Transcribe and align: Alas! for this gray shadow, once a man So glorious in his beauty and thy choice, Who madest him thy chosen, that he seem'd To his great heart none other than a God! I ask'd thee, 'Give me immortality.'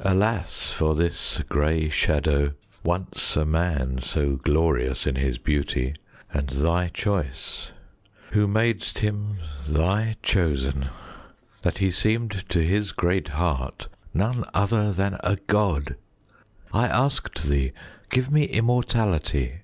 Alas! 0.00 0.70
for 0.70 0.94
this 0.94 1.42
gray 1.46 1.90
shadow, 1.90 2.54
once 2.84 3.36
a 3.36 3.44
man 3.44 3.98
So 4.00 4.36
glorious 4.36 5.06
in 5.06 5.16
his 5.16 5.36
beauty 5.36 5.94
and 6.32 6.48
thy 6.48 6.88
choice, 6.88 7.70
Who 8.30 8.48
madest 8.48 9.00
him 9.00 9.36
thy 9.68 10.16
chosen, 10.22 10.86
that 11.60 11.76
he 11.84 11.90
seem'd 11.90 12.48
To 12.48 12.64
his 12.64 12.92
great 12.92 13.28
heart 13.36 13.88
none 14.14 14.46
other 14.54 14.90
than 14.90 15.18
a 15.22 15.36
God! 15.48 15.96
I 16.72 16.88
ask'd 16.88 17.46
thee, 17.50 17.72
'Give 18.08 18.32
me 18.32 18.44
immortality.' 18.44 19.58